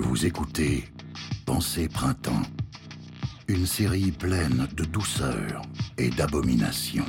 [0.00, 0.84] Vous écoutez
[1.44, 2.42] Pensée Printemps,
[3.48, 5.62] une série pleine de douceur
[5.98, 7.04] et d'abomination.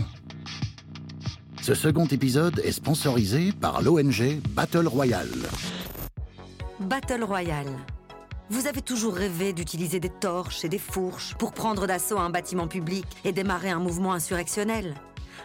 [1.62, 5.30] Ce second épisode est sponsorisé par l'ONG Battle Royale.
[6.80, 7.78] Battle Royale.
[8.50, 12.68] Vous avez toujours rêvé d'utiliser des torches et des fourches pour prendre d'assaut un bâtiment
[12.68, 14.96] public et démarrer un mouvement insurrectionnel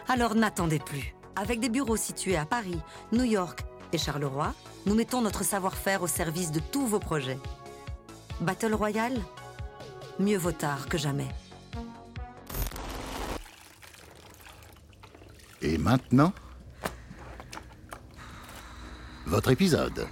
[0.07, 1.13] Alors n'attendez plus.
[1.35, 2.79] Avec des bureaux situés à Paris,
[3.11, 4.53] New York et Charleroi,
[4.85, 7.39] nous mettons notre savoir-faire au service de tous vos projets.
[8.41, 9.19] Battle Royale
[10.19, 11.27] Mieux vaut tard que jamais.
[15.61, 16.31] Et maintenant,
[19.25, 20.07] votre épisode.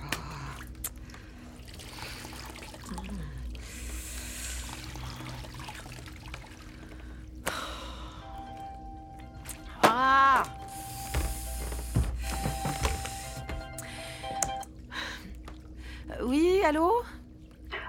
[16.21, 17.02] Oui, allô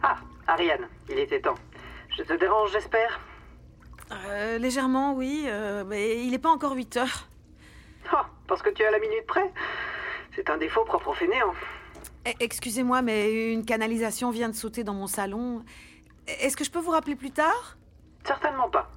[0.03, 1.55] Ah, Ariane, il était temps.
[2.17, 3.21] Je te dérange, j'espère
[4.13, 7.29] Euh, Légèrement, oui, euh, mais il n'est pas encore 8 heures.
[8.13, 9.51] Ah, parce que tu es à la minute près
[10.35, 11.55] C'est un défaut propre au fainéant.
[12.27, 15.65] Eh, Excusez-moi, mais une canalisation vient de sauter dans mon salon.
[16.27, 17.77] Est-ce que je peux vous rappeler plus tard?
[18.25, 18.91] Certainement pas.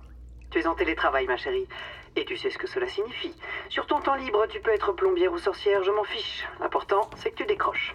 [0.51, 1.67] Tu es en télétravail, ma chérie.
[2.15, 3.35] Et tu sais ce que cela signifie.
[3.69, 6.45] Sur ton temps libre, tu peux être plombière ou sorcière, je m'en fiche.
[6.59, 7.93] L'important, c'est que tu décroches.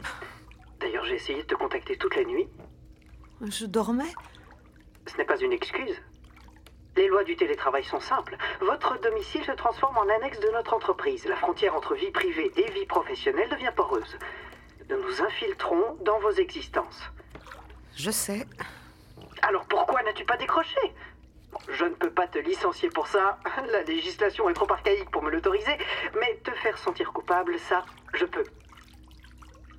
[0.92, 2.46] D'ailleurs, j'ai essayé de te contacter toute la nuit.
[3.40, 4.12] Je dormais
[5.06, 5.96] Ce n'est pas une excuse.
[6.96, 8.36] Les lois du télétravail sont simples.
[8.60, 11.24] Votre domicile se transforme en annexe de notre entreprise.
[11.24, 14.18] La frontière entre vie privée et vie professionnelle devient poreuse.
[14.90, 17.10] Nous nous infiltrons dans vos existences.
[17.96, 18.46] Je sais.
[19.40, 20.78] Alors pourquoi n'as-tu pas décroché?
[21.52, 23.38] Bon, Je ne peux pas te licencier pour ça.
[23.72, 25.78] La législation est trop archaïque pour me l'autoriser.
[26.20, 28.44] Mais te faire sentir coupable, ça, je peux.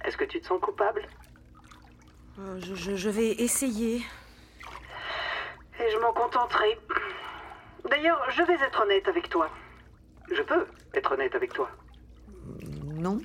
[0.03, 1.07] Est-ce que tu te sens coupable
[2.39, 3.97] Euh, je, je- je vais essayer.
[5.79, 6.77] Et je m'en contenterai.
[7.89, 9.49] D'ailleurs, je vais être honnête avec toi.
[10.31, 11.69] Je peux être honnête avec toi.
[12.85, 13.19] Non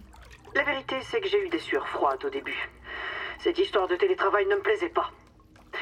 [0.55, 2.69] La vérité, c'est que j'ai eu des sueurs froides au début.
[3.38, 5.11] Cette histoire de télétravail ne me plaisait pas.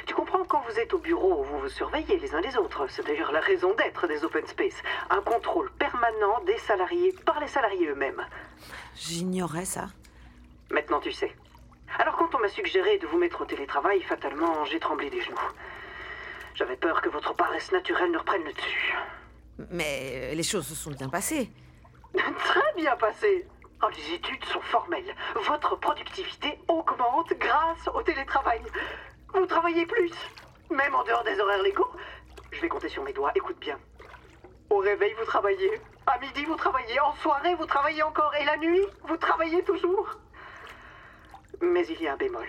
[0.06, 2.86] Tu comprends, quand vous êtes au bureau, vous vous surveillez les uns les autres.
[2.88, 4.82] C'est d'ailleurs la raison d'être des open space.
[5.10, 8.24] Un contrôle permanent des salariés par les salariés eux-mêmes.
[8.94, 9.86] J'ignorais ça.
[10.70, 11.34] Maintenant, tu sais.
[11.98, 15.38] Alors, quand on m'a suggéré de vous mettre au télétravail, fatalement, j'ai tremblé des genoux.
[16.54, 18.94] J'avais peur que votre paresse naturelle ne reprenne le dessus.
[19.70, 21.50] Mais euh, les choses se sont bien passées.
[22.14, 23.46] Très bien passé.
[23.82, 25.14] Oh, les études sont formelles.
[25.46, 28.62] Votre productivité augmente grâce au télétravail.
[29.34, 30.12] Vous travaillez plus,
[30.70, 31.90] même en dehors des horaires légaux.
[32.52, 33.78] Je vais compter sur mes doigts, écoute bien.
[34.70, 35.80] Au réveil, vous travaillez.
[36.06, 36.98] À midi, vous travaillez.
[37.00, 38.34] En soirée, vous travaillez encore.
[38.40, 40.16] Et la nuit, vous travaillez toujours.
[41.60, 42.46] Mais il y a un bémol.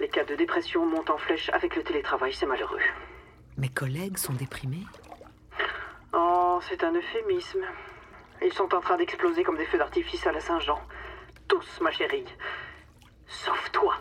[0.00, 2.80] Les cas de dépression montent en flèche avec le télétravail, c'est malheureux.
[3.56, 4.86] Mes collègues sont déprimés.
[6.12, 7.64] Oh, c'est un euphémisme.
[8.42, 10.80] Ils sont en train d'exploser comme des feux d'artifice à la Saint-Jean.
[11.48, 12.24] Tous, ma chérie.
[13.26, 13.96] Sauf toi.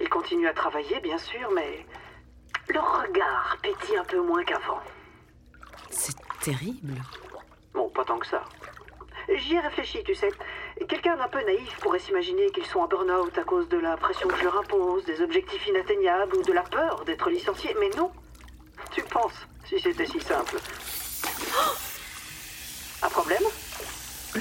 [0.00, 1.86] Ils continuent à travailler, bien sûr, mais
[2.68, 4.80] leur regard pétille un peu moins qu'avant.
[5.90, 6.94] C'est terrible.
[7.72, 8.44] Bon, pas tant que ça.
[9.34, 10.30] J'y ai réfléchi, tu sais.
[10.84, 14.28] Quelqu'un d'un peu naïf pourrait s'imaginer qu'ils sont en burn-out à cause de la pression
[14.28, 17.74] que je leur impose, des objectifs inatteignables ou de la peur d'être licenciés.
[17.80, 18.12] Mais non.
[18.92, 19.32] Tu penses,
[19.68, 20.56] si c'était si simple.
[23.02, 23.42] Un problème?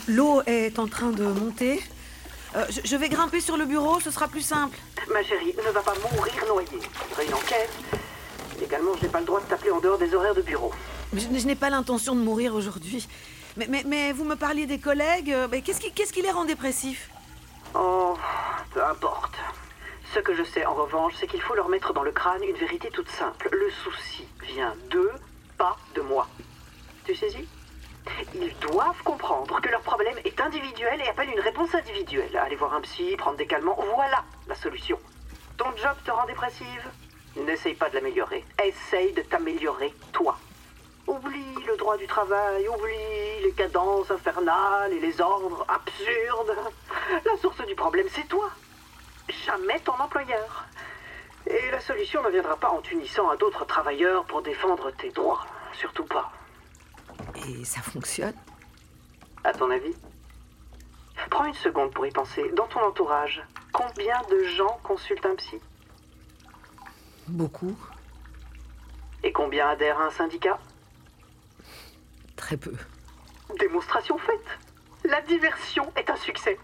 [0.07, 1.81] L'eau est en train de monter.
[2.55, 4.77] Euh, je, je vais grimper sur le bureau, ce sera plus simple.
[5.11, 6.67] Ma chérie, ne va pas mourir noyée.
[6.73, 7.71] Il faudrait une enquête.
[8.61, 10.71] Également, je n'ai pas le droit de t'appeler en dehors des horaires de bureau.
[11.13, 13.07] Je, je n'ai pas l'intention de mourir aujourd'hui.
[13.57, 15.31] Mais, mais, vous me parliez des collègues.
[15.31, 15.79] euh, mais Qu'est-ce
[16.13, 17.09] qui, les rend dépressifs
[17.73, 18.17] Oh,
[18.73, 19.35] peu importe.
[20.13, 22.55] Ce que je sais en revanche, c'est qu'il faut leur mettre dans le crâne une
[22.55, 23.49] vérité toute simple.
[23.51, 25.11] Le souci vient d'eux,
[25.57, 26.27] pas de moi.
[27.05, 27.47] Tu saisis?
[28.35, 32.35] Ils doivent comprendre que leur problème est individuel et appelle une réponse individuelle.
[32.37, 34.99] Aller voir un psy, prendre des calmants, voilà la solution.
[35.57, 36.83] Ton job te rend dépressive?
[37.37, 38.45] N'essaye pas de l'améliorer.
[38.63, 40.37] Essaye de t'améliorer toi.
[41.07, 46.55] Oublie le droit du travail, oublie les cadences infernales et les ordres absurdes.
[47.25, 48.49] La source du problème, c'est toi.
[49.45, 50.65] Jamais ton employeur.
[51.47, 55.45] Et la solution ne viendra pas en t'unissant à d'autres travailleurs pour défendre tes droits.
[55.73, 56.31] Surtout pas.
[57.47, 58.33] Et ça fonctionne?
[59.43, 59.95] À ton avis?
[61.29, 62.49] Prends une seconde pour y penser.
[62.53, 65.59] Dans ton entourage, combien de gens consultent un psy?
[67.27, 67.75] Beaucoup.
[69.23, 70.59] Et combien adhèrent à un syndicat?
[72.45, 72.73] Très peu.
[73.57, 74.59] Démonstration faite.
[75.03, 76.59] La diversion est un succès.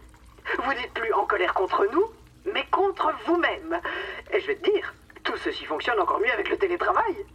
[0.63, 2.05] Vous n'êtes plus en colère contre nous,
[2.53, 3.33] mais contre vous.
[3.33, 3.81] vous-même.
[4.31, 4.93] Et je vais te dire,
[5.23, 7.25] tout ceci fonctionne encore mieux avec le télétravail.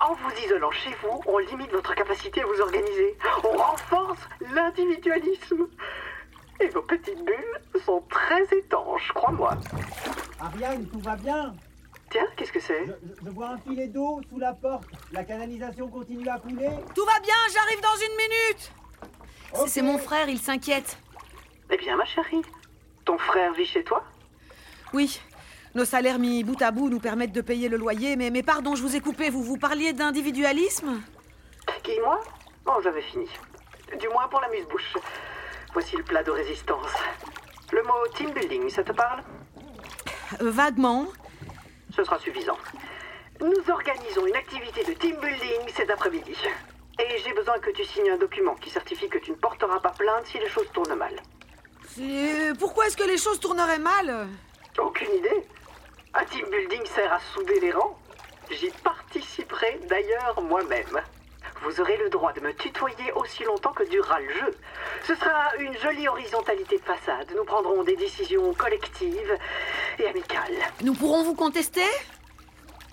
[0.00, 3.16] En vous isolant chez vous, on limite votre capacité à vous organiser.
[3.44, 5.68] On renforce l'individualisme.
[6.58, 9.52] Et vos petites bulles sont très étanches, crois-moi.
[10.40, 11.54] Ariane, tout va bien?
[12.10, 12.84] Tiens, qu'est-ce que c'est?
[12.86, 14.84] Je, je- je vois un filet d'eau sous la porte.
[15.12, 18.72] La canalisation continue à couler Tout va bien, j'arrive dans une minute
[19.68, 20.98] C'est- mon frère, il s'inquiète.
[21.70, 22.42] Eh bien, ma chérie,
[23.04, 24.04] ton frère vit chez toi?
[24.92, 25.20] Oui,
[25.74, 28.76] nos salaires mis bout à bout nous permettent de payer le loyer, mais, mais pardon,
[28.76, 31.00] je vous ai coupé, vous vous parliez d'individualisme?
[31.82, 32.20] Qui, moi?
[32.66, 33.26] Oh, j'avais fini.
[34.00, 34.94] Du moins pour la muse-bouche.
[35.72, 36.86] Voici le plat de résistance.
[37.72, 39.22] Le mot team building, ça te parle?
[40.40, 41.06] Euh, Vaguement.
[41.94, 42.58] Ce sera suffisant.
[43.40, 46.36] Nous organisons une activité de team building cet après-midi.
[46.98, 49.90] Et j'ai besoin que tu signes un document qui certifie que tu ne porteras pas
[49.90, 51.14] plainte si les choses tournent mal.
[52.58, 54.28] Pourquoi est-ce que les choses tourneraient mal
[54.78, 55.46] Aucune idée.
[56.14, 57.96] Un team building sert à souder les rangs.
[58.50, 61.00] J'y participerai d'ailleurs moi-même.
[61.62, 64.50] Vous aurez le droit de me tutoyer aussi longtemps que durera le jeu.
[65.02, 67.32] Ce sera une jolie horizontalité de façade.
[67.34, 69.38] Nous prendrons des décisions collectives
[69.98, 70.58] et amicales.
[70.82, 71.86] Nous pourrons vous contester?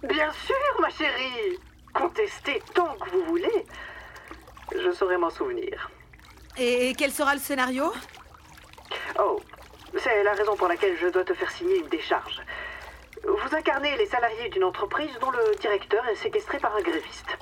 [0.03, 1.59] Bien sûr, ma chérie.
[1.93, 3.65] Contestez tant que vous voulez.
[4.73, 5.89] Je saurai m'en souvenir.
[6.57, 7.91] Et quel sera le scénario?
[9.19, 9.41] Oh,
[9.97, 12.41] c'est la raison pour laquelle je dois te faire signer une décharge.
[13.23, 17.37] Vous incarnez les salariés d'une entreprise dont le directeur est séquestré par un gréviste.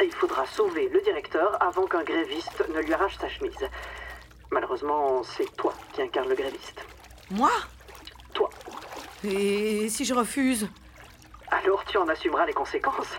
[0.00, 3.68] Et il faudra sauver le directeur avant qu'un gréviste ne lui arrache sa chemise.
[4.50, 6.84] Malheureusement, c'est toi qui incarne le gréviste.
[7.30, 7.50] Moi?
[8.32, 8.48] Toi.
[9.24, 10.68] Et si je refuse?
[11.50, 13.18] Alors tu en assumeras les conséquences.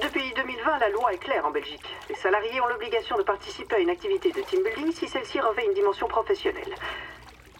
[0.00, 1.86] Depuis 2020, la loi est claire en Belgique.
[2.08, 5.66] Les salariés ont l'obligation de participer à une activité de team building si celle-ci revêt
[5.66, 6.74] une dimension professionnelle.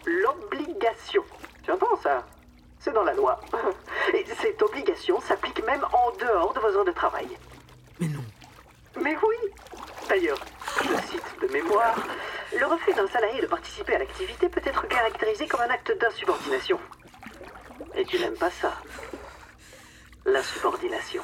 [0.05, 1.23] L'obligation.
[1.63, 2.25] Tu entends ça
[2.79, 3.39] C'est dans la loi.
[4.13, 7.27] Et cette obligation s'applique même en dehors de vos heures de travail.
[7.99, 8.23] Mais non.
[9.01, 9.35] Mais oui
[10.09, 10.37] D'ailleurs,
[10.81, 11.95] je cite de mémoire,
[12.57, 16.79] le refus d'un salarié de participer à l'activité peut être caractérisé comme un acte d'insubordination.
[17.95, 18.73] Et tu n'aimes pas ça
[20.25, 21.23] L'insubordination.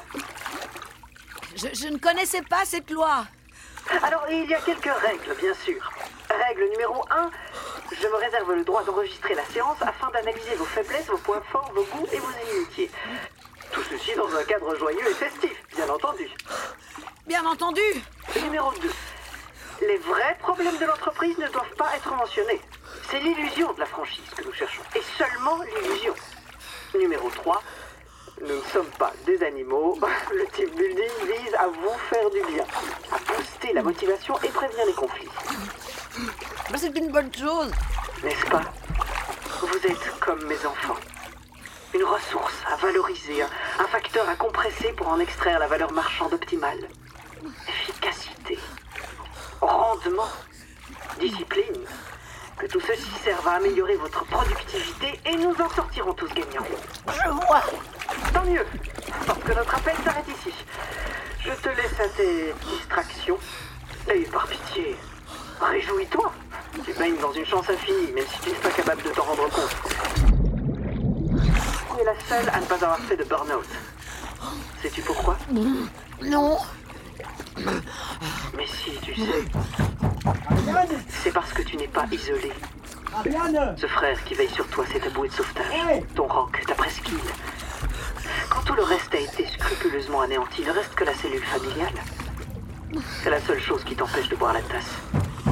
[1.56, 3.24] Je, je ne connaissais pas cette loi.
[4.02, 5.90] Alors, il y a quelques règles, bien sûr.
[6.28, 7.30] Règle numéro 1,
[8.00, 11.72] je me réserve le droit d'enregistrer la séance afin d'analyser vos faiblesses, vos points forts,
[11.74, 12.90] vos goûts et vos inimitiés.
[13.72, 16.28] Tout ceci dans un cadre joyeux et festif, bien entendu.
[17.30, 17.80] Bien entendu.
[18.42, 18.90] Numéro 2.
[19.86, 22.60] Les vrais problèmes de l'entreprise ne doivent pas être mentionnés.
[23.08, 24.82] C'est l'illusion de la franchise que nous cherchons.
[24.96, 26.12] Et seulement l'illusion.
[26.92, 27.62] Numéro 3.
[28.40, 29.96] Nous ne sommes pas des animaux.
[30.34, 32.64] Le team building vise à vous faire du bien,
[33.12, 35.28] à booster la motivation et prévenir les conflits.
[36.74, 37.70] C'est une bonne chose.
[38.24, 38.64] N'est-ce pas?
[39.60, 40.98] Vous êtes comme mes enfants.
[41.94, 46.32] Une ressource à valoriser, un, un facteur à compresser pour en extraire la valeur marchande
[46.34, 46.88] optimale.
[47.68, 48.58] Efficacité,
[49.60, 50.28] rendement,
[51.18, 51.84] discipline.
[52.58, 56.66] Que tout ceci serve à améliorer votre productivité et nous en sortirons tous gagnants.
[57.06, 57.62] Je vois.
[58.34, 58.66] Tant mieux,
[59.26, 60.54] parce que notre appel s'arrête ici.
[61.40, 63.38] Je te laisse à tes distractions.
[64.12, 64.96] Et par pitié,
[65.60, 66.32] réjouis-toi.
[66.84, 69.48] Tu baignes dans une chance infinie, même si tu n'es pas capable de t'en rendre
[69.48, 69.76] compte.
[71.94, 73.66] Tu es la seule à ne pas avoir fait de burn-out.
[74.82, 75.36] Sais-tu pourquoi?
[76.22, 76.58] Non.
[79.14, 79.44] Tu sais.
[81.08, 82.52] C'est parce que tu n'es pas isolé.
[83.76, 85.64] Ce frère qui veille sur toi, c'est ta bouée de sauvetage.
[86.14, 87.18] Ton roc, ta presqu'île.
[88.48, 91.94] Quand tout le reste a été scrupuleusement anéanti, ne reste que la cellule familiale.
[93.22, 94.96] C'est la seule chose qui t'empêche de boire la tasse.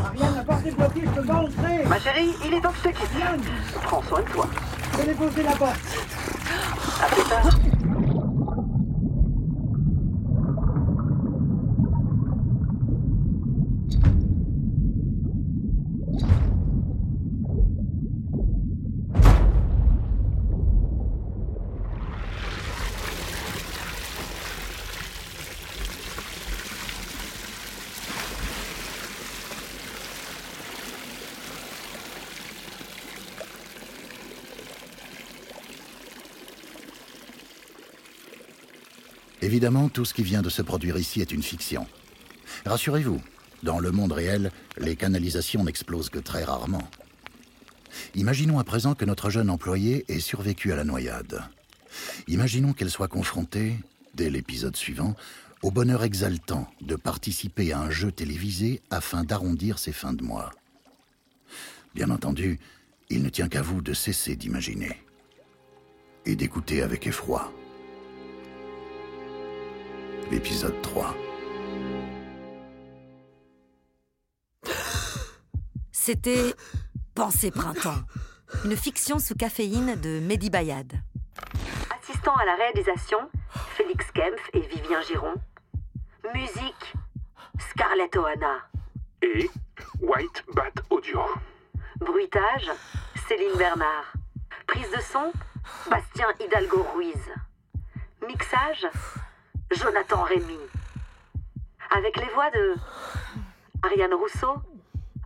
[0.05, 2.79] Ariane, la porte est bloquée, je peux pas entrer Ma chérie, il est temps que
[2.79, 3.11] je te quitte.
[3.23, 3.43] Ariane
[3.83, 4.47] Prends soin de toi.
[4.93, 5.81] Je vais déposer la porte
[7.03, 7.78] À plus tard.
[39.49, 41.87] Évidemment, tout ce qui vient de se produire ici est une fiction.
[42.67, 43.23] Rassurez-vous,
[43.63, 46.87] dans le monde réel, les canalisations n'explosent que très rarement.
[48.15, 51.41] Imaginons à présent que notre jeune employée ait survécu à la noyade.
[52.27, 53.79] Imaginons qu'elle soit confrontée,
[54.13, 55.17] dès l'épisode suivant,
[55.63, 60.51] au bonheur exaltant de participer à un jeu télévisé afin d'arrondir ses fins de mois.
[61.95, 62.61] Bien entendu,
[63.09, 64.95] il ne tient qu'à vous de cesser d'imaginer.
[66.27, 67.51] et d'écouter avec effroi.
[70.31, 71.15] L'épisode 3.
[75.91, 76.55] C'était
[77.15, 78.03] Pensée Printemps,
[78.67, 80.93] une fiction sous caféine de Mehdi Bayad.
[81.99, 83.19] Assistant à la réalisation,
[83.77, 85.35] Félix Kempf et Vivien Giron.
[86.35, 86.95] Musique,
[87.71, 88.69] Scarlett Ohana.
[89.23, 89.49] Et
[90.01, 91.21] White Bat Audio.
[92.01, 92.71] Bruitage,
[93.27, 94.13] Céline Bernard.
[94.67, 95.33] Prise de son,
[95.91, 97.33] Bastien Hidalgo Ruiz.
[98.27, 98.87] Mixage,
[99.71, 100.59] Jonathan Rémy.
[101.91, 102.75] Avec les voix de
[103.83, 104.55] Ariane Rousseau,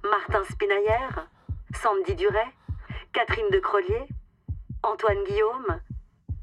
[0.02, 1.08] Martin Spinailler,
[1.80, 2.52] Sandy Duret,
[3.12, 4.08] Catherine de Crollier,
[4.82, 5.80] Antoine Guillaume,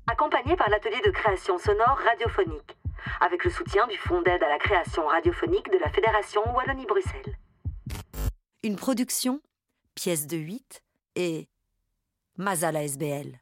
[0.08, 2.78] accompagné par l'atelier de création sonore radiophonique,
[3.20, 7.38] avec le soutien du Fonds d'aide à la création radiophonique de la Fédération Wallonie-Bruxelles.
[8.64, 9.42] Une production,
[9.96, 10.84] pièce de 8
[11.16, 11.50] et
[12.38, 13.40] Mazala SBL.